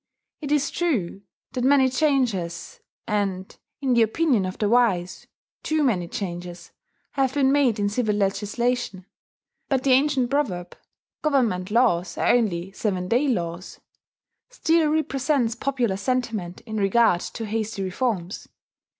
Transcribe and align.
It 0.41 0.51
is 0.51 0.71
true 0.71 1.21
that 1.51 1.63
many 1.63 1.87
changes 1.87 2.79
and, 3.07 3.55
in 3.81 3.93
the 3.93 4.01
opinion 4.01 4.45
of 4.47 4.57
the 4.57 4.67
wise, 4.67 5.27
too 5.61 5.83
many 5.83 6.07
changes 6.07 6.71
have 7.11 7.35
been 7.35 7.51
made 7.51 7.77
in 7.77 7.87
civil 7.87 8.15
legislation; 8.15 9.05
but 9.69 9.83
the 9.83 9.91
ancient 9.91 10.31
proverb, 10.31 10.75
"Government 11.21 11.69
laws 11.69 12.17
are 12.17 12.29
only 12.35 12.71
seven 12.71 13.09
day 13.09 13.27
laws," 13.27 13.79
still 14.49 14.89
represents 14.89 15.53
popular 15.53 15.97
sentiment 15.97 16.61
in 16.61 16.77
regard 16.77 17.21
to 17.21 17.45
hasty 17.45 17.83
reforms. 17.83 18.47